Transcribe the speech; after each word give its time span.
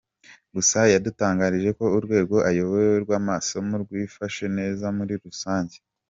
Gusa 0.55 0.79
yadutangarije 0.93 1.69
ko 1.79 1.85
urwego 1.97 2.35
ayoboye 2.49 2.91
rw’amasomo 3.03 3.73
rwifashe 3.83 4.45
neza 4.57 4.85
muri 4.97 5.13
rusange. 5.23 5.75